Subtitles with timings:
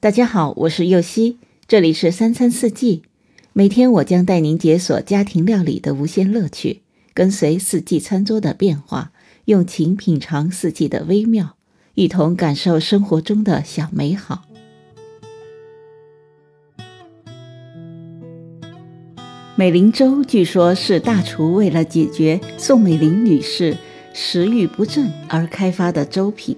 [0.00, 3.02] 大家好，我是右希，这里是三餐四季。
[3.52, 6.82] 每天我将带您解锁家庭料理的无限乐趣，
[7.12, 9.10] 跟随四季餐桌的变化，
[9.46, 11.56] 用情品尝四季的微妙，
[11.94, 14.44] 一同感受生活中的小美好。
[19.56, 23.76] 美龄粥据说是大厨为了解决宋美龄女士
[24.14, 26.56] 食欲不振而开发的粥品。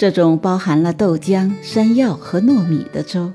[0.00, 3.30] 这种包含了豆浆、山药和糯米的粥，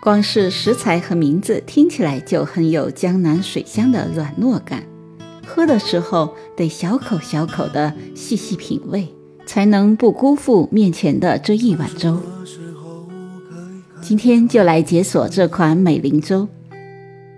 [0.00, 4.82] 光是食材和名字听起来就很有江南水乡的软糯感。
[5.46, 9.06] 喝的时候得小口小口的细细品味，
[9.46, 12.18] 才能不辜负面前的这一碗粥。
[14.00, 16.48] 今天就来解锁这款美龄粥。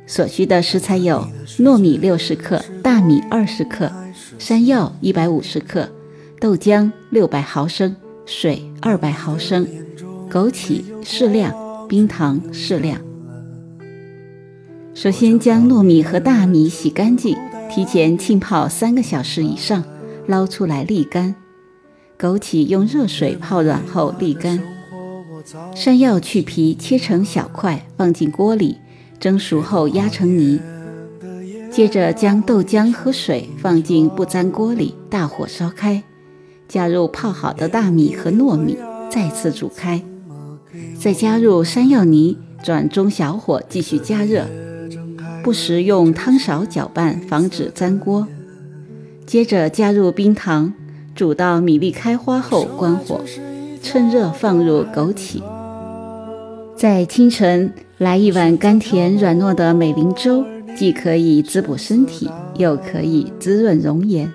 [0.07, 3.93] 所需的食材有糯米六十克、大米二十克、
[4.39, 5.91] 山药一百五十克、
[6.41, 7.95] 豆浆六百毫升。
[8.27, 9.67] 水二百毫升，
[10.31, 11.55] 枸杞适量，
[11.89, 13.01] 冰糖适量。
[14.95, 17.37] 首先将糯米和大米洗干净，
[17.71, 19.85] 提前浸泡三个小时以上，
[20.27, 21.35] 捞出来沥干。
[22.19, 24.59] 枸杞用热水泡软后沥干。
[25.75, 28.79] 山药去皮切成小块，放进锅里
[29.21, 30.59] 蒸熟后压成泥。
[31.71, 36.03] 接着将豆浆和水放进不粘锅里，大火烧开。
[36.69, 38.77] 加入泡好的大米和糯米，
[39.11, 40.03] 再次煮开，
[40.99, 44.47] 再加入山药泥，转中小火继续加热，
[45.43, 48.27] 不时用汤勺搅拌，防止粘锅。
[49.27, 50.73] 接着加入冰糖，
[51.15, 53.21] 煮到米粒开花后关火，
[53.83, 55.43] 趁热放入枸杞。
[56.77, 60.45] 在清晨来一碗甘甜软糯的美龄粥，
[60.77, 64.31] 既可以滋补身体，又可以滋润容颜。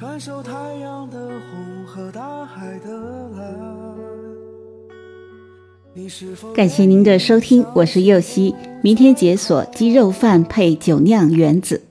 [0.00, 2.90] 感受太阳的红和大海的
[3.36, 3.60] 蓝。
[6.54, 11.82] 感谢您的收听，我是右希，明天解锁鸡肉饭配酒酿圆子。